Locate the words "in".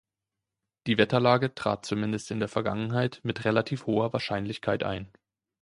2.31-2.39